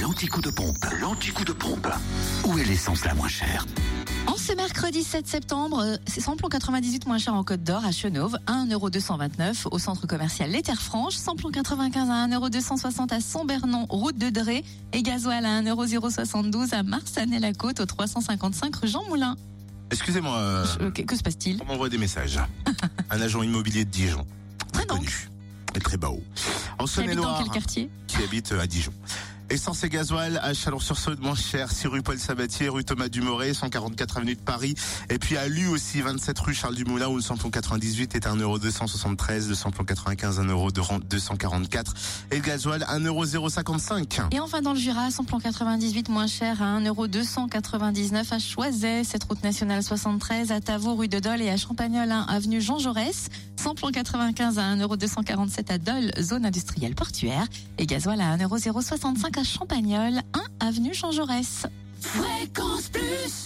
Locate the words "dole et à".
51.20-51.56